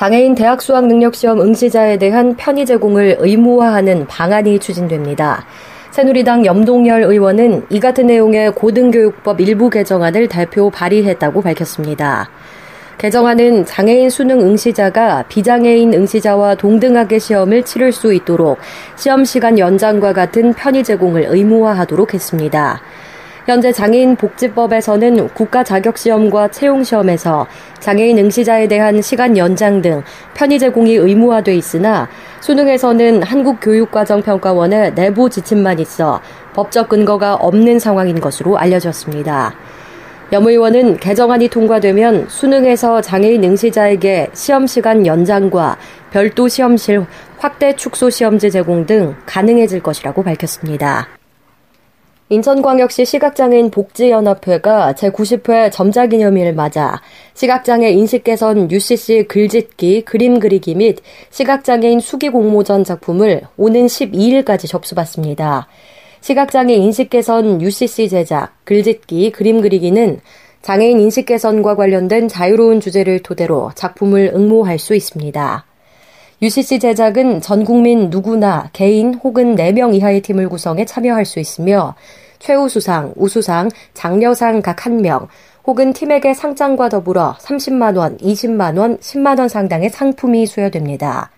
장애인 0.00 0.34
대학 0.34 0.62
수학 0.62 0.86
능력 0.86 1.14
시험 1.14 1.42
응시자에 1.42 1.98
대한 1.98 2.34
편의 2.34 2.64
제공을 2.64 3.18
의무화하는 3.18 4.06
방안이 4.06 4.58
추진됩니다. 4.58 5.44
새누리당 5.90 6.46
염동열 6.46 7.02
의원은 7.02 7.66
이 7.68 7.78
같은 7.80 8.06
내용의 8.06 8.52
고등교육법 8.52 9.42
일부 9.42 9.68
개정안을 9.68 10.28
대표 10.28 10.70
발의했다고 10.70 11.42
밝혔습니다. 11.42 12.30
개정안은 12.96 13.66
장애인 13.66 14.08
수능 14.08 14.40
응시자가 14.40 15.24
비장애인 15.28 15.92
응시자와 15.92 16.54
동등하게 16.54 17.18
시험을 17.18 17.64
치를 17.64 17.92
수 17.92 18.14
있도록 18.14 18.56
시험 18.96 19.26
시간 19.26 19.58
연장과 19.58 20.14
같은 20.14 20.54
편의 20.54 20.82
제공을 20.82 21.26
의무화하도록 21.28 22.14
했습니다. 22.14 22.80
현재 23.46 23.72
장애인 23.72 24.16
복지법에서는 24.16 25.28
국가 25.30 25.64
자격 25.64 25.96
시험과 25.96 26.48
채용 26.48 26.84
시험에서 26.84 27.46
장애인 27.80 28.18
응시자에 28.18 28.68
대한 28.68 29.00
시간 29.00 29.36
연장 29.36 29.80
등 29.80 30.02
편의 30.34 30.58
제공이 30.58 30.94
의무화돼 30.94 31.54
있으나 31.54 32.08
수능에서는 32.40 33.22
한국교육과정평가원의 33.22 34.94
내부 34.94 35.30
지침만 35.30 35.78
있어 35.80 36.20
법적 36.54 36.88
근거가 36.88 37.34
없는 37.34 37.78
상황인 37.78 38.20
것으로 38.20 38.58
알려졌습니다. 38.58 39.54
염 40.32 40.46
의원은 40.46 40.98
개정안이 40.98 41.48
통과되면 41.48 42.26
수능에서 42.28 43.00
장애인 43.00 43.42
응시자에게 43.42 44.28
시험 44.32 44.66
시간 44.66 45.04
연장과 45.04 45.76
별도 46.12 46.46
시험실 46.46 47.04
확대 47.38 47.74
축소 47.74 48.10
시험지 48.10 48.50
제공 48.52 48.86
등 48.86 49.16
가능해질 49.26 49.82
것이라고 49.82 50.22
밝혔습니다. 50.22 51.19
인천광역시 52.32 53.06
시각장애인 53.06 53.72
복지연합회가 53.72 54.92
제90회 54.92 55.72
점자기념일을 55.72 56.54
맞아 56.54 57.02
시각장애 57.34 57.90
인식 57.90 58.22
개선 58.22 58.70
UCC 58.70 59.24
글짓기, 59.24 60.02
그림 60.02 60.38
그리기 60.38 60.76
및 60.76 60.98
시각장애인 61.30 61.98
수기 61.98 62.28
공모전 62.28 62.84
작품을 62.84 63.42
오는 63.56 63.86
12일까지 63.86 64.68
접수받습니다. 64.68 65.66
시각장애 66.20 66.72
인식 66.72 67.10
개선 67.10 67.60
UCC 67.60 68.08
제작, 68.08 68.52
글짓기, 68.64 69.32
그림 69.32 69.60
그리기는 69.60 70.20
장애인 70.62 71.00
인식 71.00 71.26
개선과 71.26 71.74
관련된 71.74 72.28
자유로운 72.28 72.78
주제를 72.78 73.24
토대로 73.24 73.72
작품을 73.74 74.30
응모할 74.36 74.78
수 74.78 74.94
있습니다. 74.94 75.64
UCC 76.42 76.78
제작은 76.78 77.42
전 77.42 77.64
국민 77.64 78.08
누구나 78.08 78.70
개인 78.72 79.12
혹은 79.12 79.56
4명 79.56 79.94
이하의 79.94 80.22
팀을 80.22 80.48
구성해 80.48 80.86
참여할 80.86 81.26
수 81.26 81.38
있으며 81.38 81.94
최우수상, 82.38 83.12
우수상, 83.16 83.68
장려상 83.92 84.62
각 84.62 84.76
1명 84.76 85.28
혹은 85.66 85.92
팀에게 85.92 86.32
상장과 86.32 86.88
더불어 86.88 87.36
30만원, 87.38 88.18
20만원, 88.22 89.00
10만원 89.00 89.50
상당의 89.50 89.90
상품이 89.90 90.46
수여됩니다. 90.46 91.30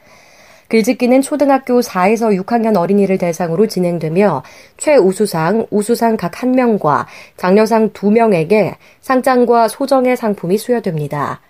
글짓기는 0.69 1.21
초등학교 1.21 1.81
4에서 1.81 2.41
6학년 2.41 2.77
어린이를 2.77 3.19
대상으로 3.19 3.67
진행되며 3.67 4.45
최우수상, 4.77 5.67
우수상 5.71 6.17
각 6.17 6.31
1명과 6.31 7.07
장려상 7.37 7.91
2명에게 7.91 8.77
상장과 9.01 9.67
소정의 9.67 10.17
상품이 10.17 10.59
수여됩니다. 10.59 11.41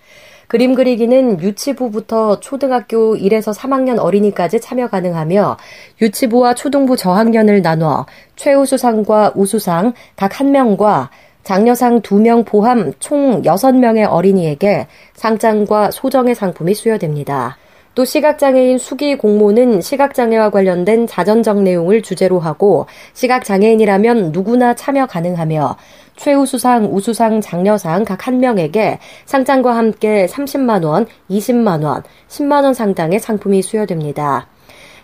그림 0.49 0.75
그리기는 0.75 1.41
유치부부터 1.41 2.41
초등학교 2.41 3.17
1에서 3.17 3.57
3학년 3.57 3.99
어린이까지 3.99 4.61
참여 4.61 4.89
가능하며 4.89 5.57
유치부와 6.01 6.55
초등부 6.55 6.97
저학년을 6.97 7.63
나눠 7.63 8.07
최우수상과 8.37 9.33
우수상 9.35 9.95
각 10.17 10.33
1명과 10.33 11.09
장려상 11.45 12.03
2명 12.03 12.47
포함 12.47 12.93
총 13.01 13.43
6명의 13.43 14.09
어린이에게 14.09 14.87
상장과 15.15 15.91
소정의 15.91 16.35
상품이 16.35 16.75
수여됩니다. 16.75 17.57
또 17.95 18.05
시각장애인 18.07 18.79
수기 18.79 19.17
공모는 19.17 19.83
시각장애와 19.83 20.51
관련된 20.51 21.07
자전적 21.07 21.63
내용을 21.63 22.03
주제로 22.03 22.41
하고 22.41 22.87
시각장애인이라면 23.13 24.33
누구나 24.33 24.75
참여 24.75 25.07
가능하며 25.07 25.77
최우수상, 26.17 26.89
우수상, 26.93 27.41
장려상 27.41 28.05
각 28.05 28.23
한 28.27 28.39
명에게 28.39 28.99
상장과 29.27 29.77
함께 29.77 30.27
30만원, 30.27 31.07
20만원, 31.29 32.05
10만원 32.29 32.73
상당의 32.73 33.19
상품이 33.19 33.63
수여됩니다. 33.63 34.47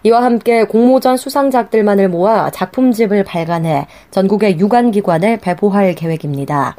이와 0.04 0.22
함께 0.22 0.62
공모전 0.62 1.16
수상작들만을 1.16 2.08
모아 2.08 2.50
작품집을 2.50 3.24
발간해 3.24 3.88
전국의 4.12 4.60
유관기관에 4.60 5.38
배포할 5.38 5.94
계획입니다. 5.96 6.76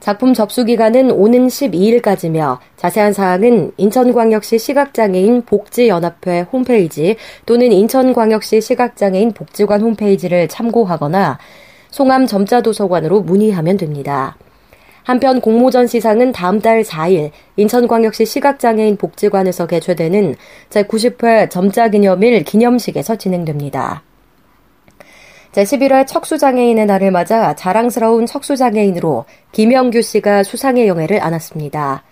작품 0.00 0.32
접수 0.32 0.64
기간은 0.64 1.10
오는 1.10 1.46
12일까지며 1.46 2.58
자세한 2.76 3.12
사항은 3.12 3.72
인천광역시 3.76 4.58
시각장애인 4.58 5.42
복지연합회 5.42 6.46
홈페이지 6.50 7.16
또는 7.44 7.70
인천광역시 7.70 8.62
시각장애인 8.62 9.32
복지관 9.32 9.82
홈페이지를 9.82 10.48
참고하거나 10.48 11.38
송암 11.90 12.26
점자도서관으로 12.26 13.20
문의하면 13.20 13.76
됩니다. 13.76 14.36
한편 15.02 15.40
공모전 15.40 15.86
시상은 15.86 16.32
다음 16.32 16.60
달 16.60 16.82
4일 16.82 17.30
인천광역시 17.56 18.24
시각장애인 18.24 18.96
복지관에서 18.96 19.66
개최되는 19.66 20.34
제90회 20.70 21.50
점자기념일 21.50 22.44
기념식에서 22.44 23.16
진행됩니다. 23.16 24.02
제11회 25.52 26.06
척수장애인의 26.06 26.86
날을 26.86 27.10
맞아 27.10 27.54
자랑스러운 27.54 28.26
척수장애인으로 28.26 29.24
김영규 29.50 30.00
씨가 30.00 30.44
수상의 30.44 30.86
영예를 30.86 31.20
안았습니다. 31.22 32.04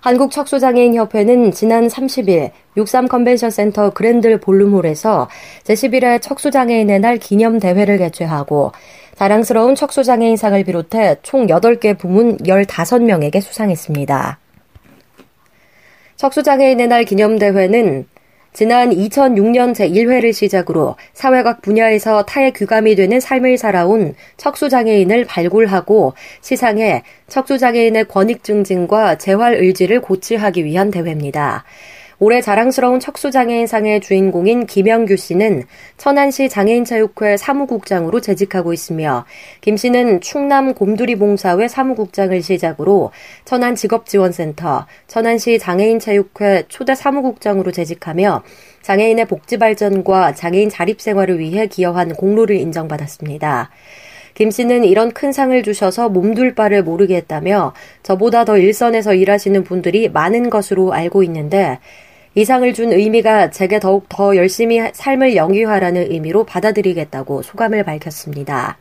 한국척수장애인협회는 0.00 1.52
지난 1.52 1.86
30일 1.86 2.50
63 2.76 3.08
컨벤션 3.08 3.50
센터 3.50 3.90
그랜드 3.90 4.38
볼룸홀에서 4.40 5.28
제11회 5.62 6.20
척수장애인의 6.20 6.98
날 6.98 7.16
기념 7.18 7.58
대회를 7.58 7.98
개최하고 7.98 8.72
자랑스러운 9.14 9.76
척수장애인상을 9.76 10.62
비롯해 10.64 11.16
총 11.22 11.46
8개 11.46 11.96
부문 11.96 12.36
15명에게 12.38 13.40
수상했습니다. 13.40 14.38
척수장애인의 16.16 16.88
날 16.88 17.04
기념대회는 17.04 18.06
지난 18.54 18.90
2006년 18.90 19.72
제1회를 19.72 20.32
시작으로 20.32 20.94
사회각 21.12 21.60
분야에서 21.60 22.24
타의 22.24 22.52
귀감이 22.52 22.94
되는 22.94 23.18
삶을 23.18 23.58
살아온 23.58 24.14
척수장애인을 24.36 25.24
발굴하고 25.24 26.14
시상해 26.40 27.02
척수장애인의 27.26 28.06
권익 28.06 28.44
증진과 28.44 29.18
재활 29.18 29.54
의지를 29.54 30.00
고취하기 30.00 30.64
위한 30.64 30.92
대회입니다. 30.92 31.64
올해 32.24 32.40
자랑스러운 32.40 33.00
척수장애인상의 33.00 34.00
주인공인 34.00 34.64
김영규 34.64 35.14
씨는 35.14 35.64
천안시 35.98 36.48
장애인체육회 36.48 37.36
사무국장으로 37.36 38.22
재직하고 38.22 38.72
있으며 38.72 39.26
김 39.60 39.76
씨는 39.76 40.22
충남 40.22 40.72
곰두리 40.72 41.16
봉사회 41.16 41.68
사무국장을 41.68 42.40
시작으로 42.42 43.10
천안 43.44 43.74
직업지원센터, 43.74 44.86
천안시 45.06 45.58
장애인체육회 45.58 46.64
초대 46.68 46.94
사무국장으로 46.94 47.72
재직하며 47.72 48.42
장애인의 48.80 49.26
복지 49.26 49.58
발전과 49.58 50.32
장애인 50.32 50.70
자립 50.70 51.02
생활을 51.02 51.38
위해 51.38 51.66
기여한 51.66 52.14
공로를 52.14 52.56
인정받았습니다. 52.56 53.68
김 54.32 54.50
씨는 54.50 54.84
이런 54.84 55.12
큰 55.12 55.30
상을 55.30 55.62
주셔서 55.62 56.08
몸둘 56.08 56.54
바를 56.54 56.82
모르게 56.82 57.16
했다며 57.16 57.74
저보다 58.02 58.46
더 58.46 58.56
일선에서 58.56 59.12
일하시는 59.12 59.62
분들이 59.62 60.08
많은 60.08 60.48
것으로 60.48 60.94
알고 60.94 61.22
있는데 61.24 61.78
이 62.36 62.44
상을 62.44 62.72
준 62.74 62.92
의미가 62.92 63.50
제게 63.50 63.78
더욱 63.78 64.08
더 64.08 64.34
열심히 64.34 64.80
삶을 64.92 65.36
영위하라는 65.36 66.10
의미로 66.10 66.42
받아들이겠다고 66.44 67.42
소감을 67.42 67.84
밝혔습니다. 67.84 68.76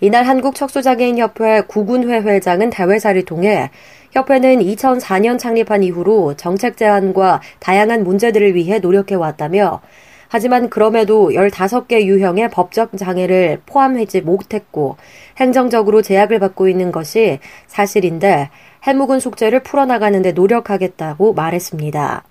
이날 0.00 0.24
한국척수장애인협회 0.24 1.62
구군회 1.62 2.18
회장은 2.18 2.68
대회사를 2.68 3.24
통해 3.24 3.70
협회는 4.12 4.58
2004년 4.58 5.38
창립한 5.38 5.82
이후로 5.82 6.34
정책 6.36 6.76
제안과 6.76 7.40
다양한 7.60 8.04
문제들을 8.04 8.54
위해 8.54 8.78
노력해 8.78 9.14
왔다며 9.14 9.80
하지만 10.28 10.68
그럼에도 10.68 11.30
15개 11.30 12.02
유형의 12.02 12.50
법적 12.50 12.98
장애를 12.98 13.62
포함하지 13.64 14.20
못했고 14.20 14.96
행정적으로 15.38 16.02
제약을 16.02 16.40
받고 16.40 16.68
있는 16.68 16.92
것이 16.92 17.38
사실인데 17.68 18.50
해묵은 18.82 19.20
숙제를 19.20 19.62
풀어나가는데 19.62 20.32
노력하겠다고 20.32 21.32
말했습니다. 21.32 22.24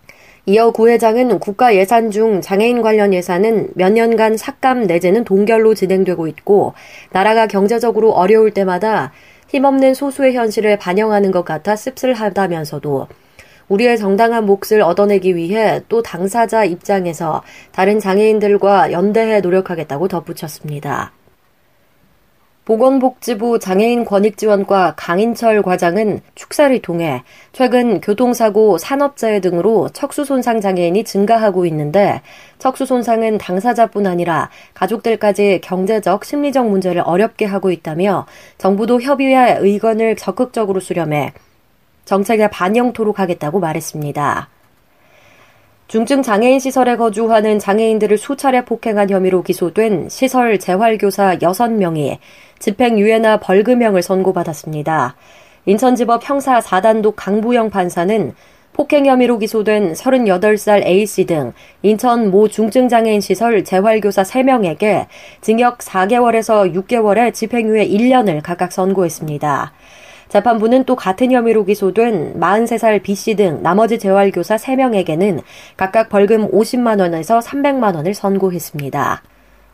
이어 0.46 0.72
구 0.72 0.90
회장은 0.90 1.40
국가 1.40 1.74
예산 1.74 2.12
중 2.12 2.42
장애인 2.42 2.82
관련 2.82 3.14
예산은 3.14 3.70
몇 3.76 3.94
년간 3.94 4.36
삭감 4.36 4.88
내지는 4.88 5.24
동결로 5.24 5.74
진행되고 5.74 6.28
있고 6.28 6.74
나라가 7.12 7.48
경제적으로 7.48 8.12
어려울 8.12 8.52
때마다 8.52 9.14
힘없는 9.48 9.94
소수의 9.94 10.36
현실을 10.36 10.78
반영하는 10.78 11.32
것 11.32 11.46
같아 11.46 11.78
씁쓸하다면서도 11.78 13.08
우리의 13.70 13.98
정당한 13.98 14.46
몫을 14.46 14.82
얻어내기 14.82 15.38
위해 15.38 15.82
또 15.88 16.02
당사자 16.02 16.66
입장에서 16.66 17.42
다른 17.72 18.00
장애인들과 18.00 18.92
연대해 18.92 19.40
노력하겠다고 19.40 20.10
덧붙였습니다. 20.10 21.14
보건복지부 22.66 23.60
장애인 23.60 24.06
권익지원과 24.06 24.94
강인철 24.96 25.62
과장은 25.64 26.22
축사를 26.36 26.82
통해 26.82 27.24
최근 27.52 28.00
교통사고, 28.00 28.78
산업재해 28.78 29.42
등으로 29.42 29.90
척수손상 29.90 30.62
장애인이 30.62 31.04
증가하고 31.04 31.66
있는데 31.66 32.22
척수손상은 32.60 33.38
당사자뿐 33.38 34.08
아니라 34.08 34.50
가족들까지 34.74 35.60
경제적, 35.62 36.24
심리적 36.24 36.70
문제를 36.70 37.02
어렵게 37.06 37.46
하고 37.46 37.70
있다며 37.70 38.26
정부도 38.58 39.02
협의회 39.02 39.58
의견을 39.60 40.16
적극적으로 40.16 40.80
수렴해 40.80 41.34
정책에 42.06 42.48
반영토록 42.50 43.20
하겠다고 43.20 43.60
말했습니다. 43.60 44.50
중증 45.88 46.24
장애인 46.24 46.60
시설에 46.60 46.96
거주하는 46.96 47.60
장애인들을 47.60 48.18
수차례 48.18 48.64
폭행한 48.64 49.10
혐의로 49.10 49.44
기소된 49.44 50.08
시설 50.10 50.58
재활교사 50.58 51.38
6명이 51.38 52.18
집행유예나 52.60 53.38
벌금형을 53.38 54.02
선고받았습니다. 54.02 55.16
인천지법 55.66 56.28
형사 56.28 56.60
4단독 56.60 57.14
강부영 57.16 57.70
판사는 57.70 58.34
폭행 58.72 59.06
혐의로 59.06 59.38
기소된 59.38 59.94
38살 59.94 60.84
A씨 60.86 61.26
등 61.26 61.54
인천 61.84 62.32
모 62.32 62.48
중증장애인 62.48 63.22
시설 63.22 63.64
재활교사 63.64 64.24
3명에게 64.24 65.06
징역 65.42 65.80
4개월에서 65.80 66.74
6개월의 66.74 67.34
집행유예 67.34 67.88
1년을 67.88 68.42
각각 68.42 68.72
선고했습니다. 68.72 69.74
재판부는 70.34 70.86
또 70.86 70.96
같은 70.96 71.32
혐의로 71.32 71.64
기소된 71.64 72.40
43살 72.40 73.04
B씨 73.04 73.36
등 73.36 73.62
나머지 73.62 74.00
재활교사 74.00 74.56
3명에게는 74.56 75.44
각각 75.78 76.10
벌금 76.10 76.50
50만 76.50 77.00
원에서 77.00 77.38
300만 77.38 77.96
원을 77.96 78.16
선고했습니다. 78.16 79.22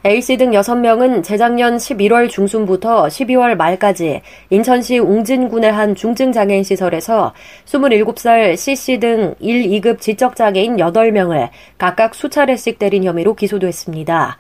A씨 0.05 0.35
등 0.35 0.51
6명은 0.51 1.23
재작년 1.23 1.77
11월 1.77 2.29
중순부터 2.29 3.07
12월 3.07 3.55
말까지 3.55 4.21
인천시 4.49 4.97
웅진군의 4.97 5.71
한 5.71 5.95
중증장애인 5.95 6.63
시설에서 6.63 7.33
27살 7.63 8.57
C씨 8.57 8.99
등 8.99 9.35
1, 9.39 9.63
2급 9.79 10.01
지적장애인 10.01 10.75
8명을 10.75 11.47
각각 11.77 12.13
수차례씩 12.13 12.79
때린 12.79 13.05
혐의로 13.05 13.33
기소됐습니다. 13.33 14.37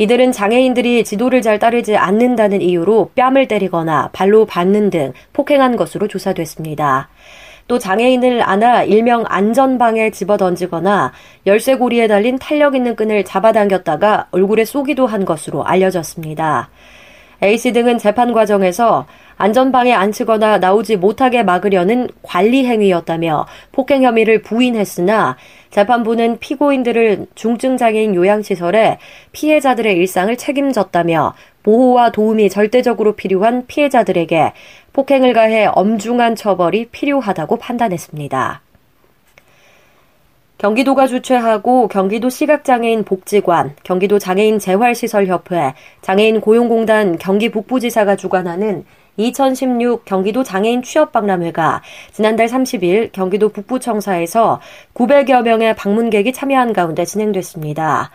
이들은 0.00 0.32
장애인들이 0.32 1.04
지도를 1.04 1.42
잘 1.42 1.58
따르지 1.58 1.94
않는다는 1.94 2.62
이유로 2.62 3.10
뺨을 3.16 3.48
때리거나 3.48 4.08
발로 4.14 4.46
밟는 4.46 4.88
등 4.88 5.12
폭행한 5.34 5.76
것으로 5.76 6.08
조사됐습니다. 6.08 7.10
또 7.68 7.78
장애인을 7.78 8.40
안아 8.42 8.84
일명 8.84 9.24
안전방에 9.28 10.10
집어 10.10 10.38
던지거나 10.38 11.12
열쇠고리에 11.44 12.08
달린 12.08 12.38
탄력 12.38 12.76
있는 12.76 12.96
끈을 12.96 13.26
잡아당겼다가 13.26 14.28
얼굴에 14.30 14.64
쏘기도 14.64 15.06
한 15.06 15.26
것으로 15.26 15.66
알려졌습니다. 15.66 16.70
A씨 17.42 17.72
등은 17.72 17.98
재판 17.98 18.32
과정에서 18.32 19.06
안전방에 19.38 19.94
앉히거나 19.94 20.58
나오지 20.58 20.96
못하게 20.96 21.42
막으려는 21.42 22.08
관리 22.22 22.66
행위였다며 22.66 23.46
폭행 23.72 24.02
혐의를 24.02 24.42
부인했으나 24.42 25.36
재판부는 25.70 26.38
피고인들을 26.40 27.26
중증장애인 27.34 28.14
요양시설에 28.14 28.98
피해자들의 29.32 29.96
일상을 29.96 30.36
책임졌다며 30.36 31.34
보호와 31.62 32.12
도움이 32.12 32.50
절대적으로 32.50 33.12
필요한 33.12 33.66
피해자들에게 33.66 34.52
폭행을 34.92 35.32
가해 35.32 35.66
엄중한 35.66 36.36
처벌이 36.36 36.86
필요하다고 36.86 37.56
판단했습니다. 37.56 38.60
경기도가 40.60 41.06
주최하고 41.06 41.88
경기도 41.88 42.28
시각장애인 42.28 43.04
복지관, 43.04 43.76
경기도 43.82 44.18
장애인 44.18 44.58
재활시설협회, 44.58 45.72
장애인 46.02 46.42
고용공단 46.42 47.16
경기 47.16 47.50
북부지사가 47.50 48.16
주관하는 48.16 48.84
2016 49.16 50.04
경기도 50.04 50.42
장애인 50.42 50.82
취업박람회가 50.82 51.80
지난달 52.12 52.46
30일 52.46 53.10
경기도 53.12 53.48
북부청사에서 53.48 54.60
900여 54.92 55.42
명의 55.44 55.74
방문객이 55.74 56.34
참여한 56.34 56.74
가운데 56.74 57.06
진행됐습니다. 57.06 58.10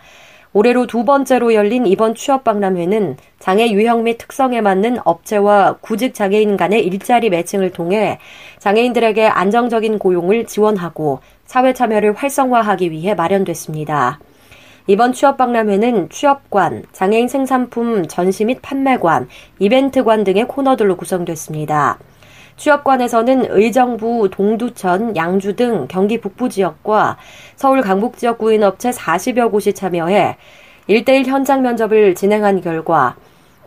올해로 0.56 0.86
두 0.86 1.04
번째로 1.04 1.52
열린 1.52 1.86
이번 1.86 2.14
취업박람회는 2.14 3.18
장애 3.38 3.70
유형 3.72 4.04
및 4.04 4.16
특성에 4.16 4.62
맞는 4.62 5.00
업체와 5.04 5.76
구직 5.82 6.14
장애인 6.14 6.56
간의 6.56 6.82
일자리 6.82 7.28
매칭을 7.28 7.72
통해 7.72 8.18
장애인들에게 8.58 9.26
안정적인 9.26 9.98
고용을 9.98 10.46
지원하고 10.46 11.20
사회 11.44 11.74
참여를 11.74 12.14
활성화하기 12.14 12.90
위해 12.90 13.14
마련됐습니다. 13.14 14.18
이번 14.86 15.12
취업박람회는 15.12 16.08
취업관, 16.08 16.84
장애인 16.90 17.28
생산품 17.28 18.08
전시 18.08 18.46
및 18.46 18.62
판매관, 18.62 19.28
이벤트관 19.58 20.24
등의 20.24 20.48
코너들로 20.48 20.96
구성됐습니다. 20.96 21.98
취업관에서는 22.56 23.46
의정부, 23.50 24.28
동두천, 24.30 25.16
양주 25.16 25.56
등 25.56 25.86
경기 25.88 26.20
북부 26.20 26.48
지역과 26.48 27.16
서울 27.54 27.82
강북 27.82 28.16
지역 28.16 28.38
구인 28.38 28.62
업체 28.62 28.90
40여 28.90 29.50
곳이 29.50 29.72
참여해 29.72 30.36
1대1 30.88 31.26
현장 31.26 31.62
면접을 31.62 32.14
진행한 32.14 32.60
결과 32.60 33.16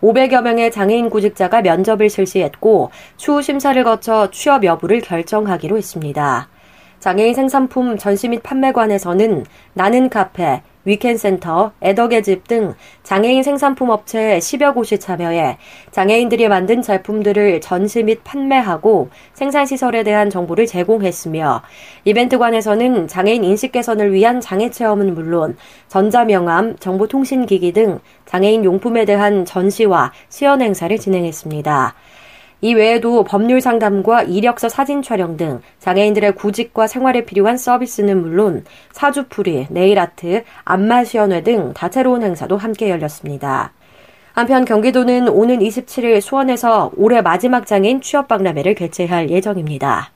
500여 0.01 0.41
명의 0.41 0.71
장애인 0.71 1.09
구직자가 1.09 1.62
면접을 1.62 2.09
실시했고 2.09 2.91
추후 3.18 3.41
심사를 3.41 3.81
거쳐 3.83 4.30
취업 4.31 4.63
여부를 4.63 5.01
결정하기로 5.01 5.77
했습니다. 5.77 6.47
장애인 6.99 7.33
생산품 7.33 7.97
전시 7.97 8.27
및 8.27 8.43
판매관에서는 8.43 9.45
나는 9.73 10.09
카페, 10.09 10.61
위켄센터, 10.85 11.71
애덕의 11.81 12.23
집 12.23 12.47
등 12.47 12.73
장애인 13.03 13.43
생산품 13.43 13.89
업체 13.89 14.39
10여 14.39 14.73
곳이 14.73 14.97
참여해 14.97 15.57
장애인들이 15.91 16.47
만든 16.47 16.81
제품들을 16.81 17.61
전시 17.61 18.03
및 18.03 18.23
판매하고 18.23 19.09
생산시설에 19.33 20.03
대한 20.03 20.29
정보를 20.29 20.65
제공했으며 20.65 21.61
이벤트관에서는 22.05 23.07
장애인 23.07 23.43
인식 23.43 23.71
개선을 23.71 24.13
위한 24.13 24.41
장애 24.41 24.69
체험은 24.71 25.13
물론 25.13 25.57
전자명함, 25.89 26.77
정보통신기기 26.77 27.71
등 27.73 27.99
장애인 28.25 28.65
용품에 28.65 29.05
대한 29.05 29.45
전시와 29.45 30.11
시연 30.29 30.61
행사를 30.61 30.97
진행했습니다. 30.97 31.94
이 32.61 32.73
외에도 32.73 33.23
법률 33.23 33.61
상담과 33.61 34.23
이력서 34.23 34.68
사진 34.68 35.01
촬영 35.01 35.37
등 35.37 35.61
장애인들의 35.80 36.35
구직과 36.35 36.87
생활에 36.87 37.25
필요한 37.25 37.57
서비스는 37.57 38.21
물론 38.21 38.66
사주풀이, 38.92 39.68
네일아트, 39.69 40.44
안마시연회 40.66 41.44
등 41.44 41.73
다채로운 41.73 42.23
행사도 42.23 42.57
함께 42.57 42.89
열렸습니다. 42.89 43.71
한편 44.33 44.66
경기도는 44.66 45.28
오는 45.30 45.59
27일 45.59 46.21
수원에서 46.21 46.92
올해 46.95 47.21
마지막 47.21 47.66
장애인 47.66 48.01
취업박람회를 48.01 48.75
개최할 48.75 49.30
예정입니다. 49.30 50.11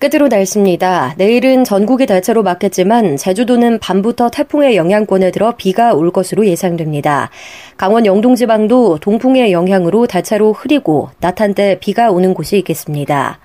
끝으로 0.00 0.28
날씨입니다. 0.28 1.14
내일은 1.18 1.62
전국이 1.62 2.06
대체로 2.06 2.42
맑겠지만 2.42 3.18
제주도는 3.18 3.78
밤부터 3.80 4.30
태풍의 4.30 4.74
영향권에 4.74 5.30
들어 5.30 5.52
비가 5.54 5.92
올 5.92 6.10
것으로 6.10 6.46
예상됩니다. 6.46 7.28
강원 7.76 8.06
영동 8.06 8.34
지방도 8.34 8.96
동풍의 8.98 9.52
영향으로 9.52 10.06
대체로 10.06 10.54
흐리고 10.54 11.10
낮 11.20 11.42
한때 11.42 11.76
비가 11.80 12.10
오는 12.10 12.32
곳이 12.32 12.56
있겠습니다. 12.56 13.40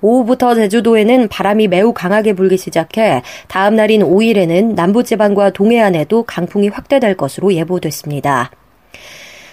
오후부터 0.00 0.56
제주도에는 0.56 1.28
바람이 1.28 1.68
매우 1.68 1.92
강하게 1.92 2.32
불기 2.32 2.58
시작해 2.58 3.22
다음 3.46 3.76
날인 3.76 4.02
5일에는 4.02 4.74
남부지방과 4.74 5.50
동해안에도 5.50 6.24
강풍이 6.24 6.66
확대될 6.66 7.16
것으로 7.16 7.54
예보됐습니다. 7.54 8.50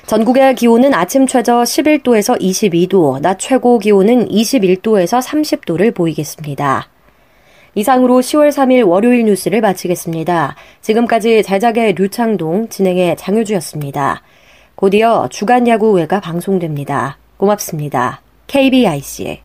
전국의 0.09 0.55
기온은 0.55 0.95
아침 0.95 1.27
최저 1.27 1.61
11도에서 1.61 2.41
22도, 2.41 3.21
낮 3.21 3.37
최고 3.37 3.77
기온은 3.77 4.27
21도에서 4.27 5.21
30도를 5.21 5.93
보이겠습니다. 5.93 6.89
이상으로 7.75 8.15
10월 8.15 8.49
3일 8.49 8.87
월요일 8.87 9.25
뉴스를 9.25 9.61
마치겠습니다. 9.61 10.55
지금까지 10.81 11.43
제작의 11.43 11.93
류창동, 11.93 12.69
진행의 12.69 13.17
장효주였습니다. 13.17 14.23
곧이어 14.73 15.27
주간 15.29 15.67
야구회가 15.67 16.21
방송됩니다. 16.21 17.19
고맙습니다. 17.37 18.21
KBIC 18.47 19.41